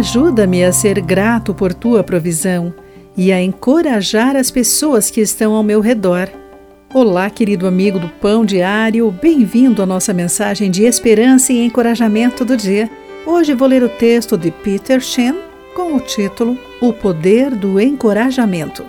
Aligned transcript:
Ajuda-me 0.00 0.64
a 0.64 0.72
ser 0.72 0.98
grato 1.02 1.52
por 1.52 1.74
tua 1.74 2.02
provisão 2.02 2.72
e 3.14 3.30
a 3.30 3.42
encorajar 3.42 4.34
as 4.34 4.50
pessoas 4.50 5.10
que 5.10 5.20
estão 5.20 5.52
ao 5.52 5.62
meu 5.62 5.82
redor. 5.82 6.26
Olá, 6.94 7.28
querido 7.28 7.66
amigo 7.66 7.98
do 7.98 8.08
Pão 8.08 8.42
Diário, 8.42 9.10
bem-vindo 9.10 9.82
à 9.82 9.86
nossa 9.86 10.14
mensagem 10.14 10.70
de 10.70 10.84
esperança 10.84 11.52
e 11.52 11.62
encorajamento 11.62 12.46
do 12.46 12.56
dia. 12.56 12.90
Hoje 13.26 13.52
vou 13.52 13.68
ler 13.68 13.82
o 13.82 13.90
texto 13.90 14.38
de 14.38 14.50
Peter 14.50 15.02
Shen 15.02 15.36
com 15.76 15.94
o 15.96 16.00
título 16.00 16.58
O 16.80 16.94
Poder 16.94 17.54
do 17.54 17.78
Encorajamento. 17.78 18.86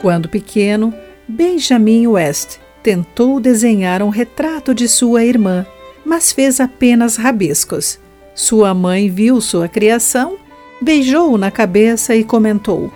Quando 0.00 0.30
pequeno, 0.30 0.94
Benjamin 1.28 2.06
West 2.06 2.56
tentou 2.82 3.38
desenhar 3.38 4.02
um 4.02 4.08
retrato 4.08 4.74
de 4.74 4.88
sua 4.88 5.26
irmã 5.26 5.66
mas 6.08 6.32
fez 6.32 6.58
apenas 6.58 7.16
rabiscos. 7.16 7.98
Sua 8.34 8.72
mãe 8.72 9.10
viu 9.10 9.40
sua 9.40 9.68
criação, 9.68 10.38
beijou-o 10.80 11.36
na 11.36 11.50
cabeça 11.50 12.16
e 12.16 12.24
comentou: 12.24 12.90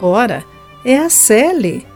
Ora, 0.00 0.44
é 0.84 0.98
a 0.98 1.08
Sally. 1.08 1.86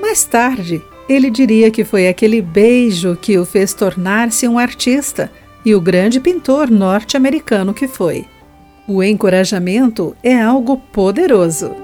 Mais 0.00 0.24
tarde, 0.24 0.80
ele 1.08 1.30
diria 1.30 1.70
que 1.70 1.84
foi 1.84 2.08
aquele 2.08 2.40
beijo 2.40 3.16
que 3.20 3.36
o 3.36 3.44
fez 3.44 3.74
tornar-se 3.74 4.46
um 4.46 4.58
artista 4.58 5.30
e 5.64 5.74
o 5.74 5.80
grande 5.80 6.20
pintor 6.20 6.70
norte-americano 6.70 7.74
que 7.74 7.88
foi. 7.88 8.26
O 8.86 9.02
encorajamento 9.02 10.14
é 10.22 10.38
algo 10.40 10.76
poderoso. 10.76 11.74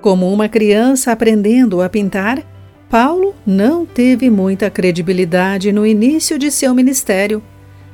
Como 0.00 0.32
uma 0.32 0.48
criança 0.48 1.12
aprendendo 1.12 1.80
a 1.80 1.88
pintar, 1.88 2.42
Paulo 2.90 3.34
não 3.46 3.84
teve 3.84 4.30
muita 4.30 4.70
credibilidade 4.70 5.72
no 5.72 5.86
início 5.86 6.38
de 6.38 6.50
seu 6.50 6.74
ministério, 6.74 7.42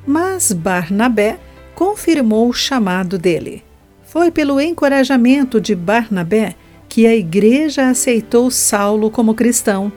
mas 0.07 0.52
Barnabé 0.52 1.38
confirmou 1.74 2.49
o 2.49 2.52
chamado 2.52 3.18
dele. 3.18 3.65
Foi 4.05 4.30
pelo 4.30 4.60
encorajamento 4.60 5.60
de 5.60 5.74
Barnabé 5.74 6.55
que 6.88 7.07
a 7.07 7.16
igreja 7.16 7.88
aceitou 7.88 8.51
Saulo 8.52 9.10
como 9.10 9.35
cristão. 9.35 9.93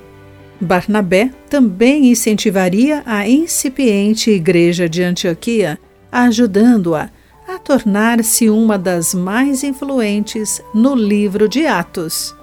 Barnabé 0.60 1.30
também 1.48 2.10
incentivaria 2.10 3.04
a 3.06 3.28
incipiente 3.30 4.32
igreja 4.32 4.90
de 4.90 5.04
Antioquia, 5.04 5.78
ajudando-a 6.12 7.12
a 7.48 7.60
tornar-se 7.60 8.50
uma 8.50 8.80
das 8.80 9.14
mais 9.14 9.64
influentes 9.64 10.60
no 10.74 10.96
livro 10.96 11.48
de 11.48 11.68
Atos. 11.68 12.37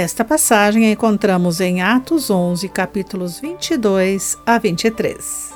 Esta 0.00 0.24
passagem 0.24 0.86
a 0.86 0.92
encontramos 0.92 1.60
em 1.60 1.82
Atos 1.82 2.30
11, 2.30 2.68
capítulos 2.68 3.40
22 3.40 4.38
a 4.46 4.56
23. 4.56 5.50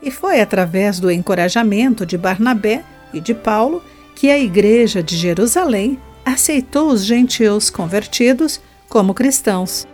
E 0.00 0.08
foi 0.08 0.40
através 0.40 1.00
do 1.00 1.10
encorajamento 1.10 2.06
de 2.06 2.16
Barnabé 2.16 2.84
e 3.12 3.20
de 3.20 3.34
Paulo 3.34 3.82
que 4.14 4.30
a 4.30 4.38
igreja 4.38 5.02
de 5.02 5.16
Jerusalém 5.16 5.98
aceitou 6.24 6.90
os 6.90 7.04
gentios 7.04 7.70
convertidos 7.70 8.60
como 8.88 9.12
cristãos. 9.12 9.84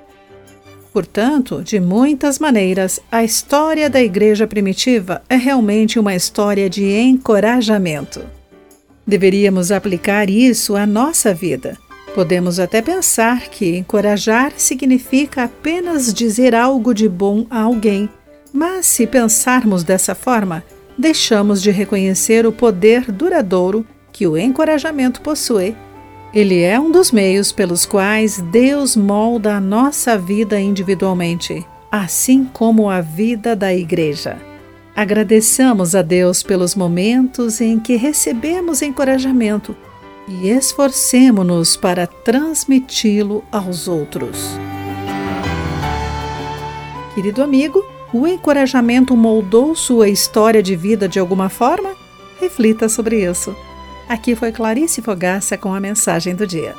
Portanto, 0.93 1.63
de 1.63 1.81
muitas 1.81 2.39
maneiras, 2.39 3.01
a 3.11 3.25
história 3.25 3.89
da 3.89 4.03
igreja 4.03 4.47
primitiva 4.47 5.23
é 5.31 5.37
realmente 5.37 5.99
uma 5.99 6.15
história 6.15 6.69
de 6.69 6.85
encorajamento. 6.85 8.21
Deveríamos 9.07 9.73
aplicar 9.73 10.29
isso 10.29 10.77
à 10.77 10.87
nossa 10.87 11.33
vida 11.33 11.79
Podemos 12.15 12.59
até 12.59 12.83
pensar 12.83 13.49
que 13.49 13.77
encorajar 13.77 14.53
significa 14.57 15.45
apenas 15.45 16.13
dizer 16.13 16.55
algo 16.55 16.93
de 16.93 17.09
bom 17.09 17.47
a 17.51 17.61
alguém, 17.61 18.09
mas 18.53 18.87
se 18.87 19.07
pensarmos 19.07 19.85
dessa 19.85 20.15
forma, 20.15 20.65
deixamos 20.97 21.63
de 21.63 21.71
reconhecer 21.71 22.47
o 22.47 22.53
poder 22.53 23.13
duradouro 23.13 23.87
que 24.13 24.27
o 24.27 24.37
encorajamento 24.37 25.21
possui. 25.21 25.77
Ele 26.35 26.61
é 26.63 26.79
um 26.79 26.91
dos 26.91 27.13
meios 27.13 27.53
pelos 27.53 27.87
quais 27.87 28.41
Deus 28.51 28.97
molda 28.97 29.55
a 29.55 29.61
nossa 29.61 30.19
vida 30.19 30.61
individualmente, 30.61 31.65
assim 31.91 32.45
como 32.45 32.91
a 32.91 33.01
vida 33.01 33.55
da 33.55 33.73
Igreja. 33.73 34.37
Agradeçamos 34.97 35.95
a 35.95 36.03
Deus 36.03 36.43
pelos 36.43 36.75
momentos 36.75 37.61
em 37.61 37.79
que 37.79 37.95
recebemos 37.95 38.83
encorajamento 38.83 39.77
e 40.29 40.51
esforcemo-nos 40.51 41.77
para 41.77 42.07
transmiti-lo 42.07 43.43
aos 43.51 43.89
outros. 43.89 44.39
Querido 47.15 47.43
amigo, 47.43 47.85
o 48.13 48.27
encorajamento 48.27 49.17
moldou 49.17 49.75
sua 49.75 50.09
história 50.09 50.63
de 50.63 50.77
vida 50.77 51.09
de 51.09 51.19
alguma 51.19 51.49
forma? 51.49 51.97
Reflita 52.41 52.89
sobre 52.89 53.25
isso. 53.29 53.57
Aqui 54.09 54.35
foi 54.37 54.53
Clarice 54.53 55.03
Fogaça 55.03 55.59
com 55.59 55.75
a 55.75 55.81
mensagem 55.81 56.35
do 56.35 56.47
dia. 56.47 56.75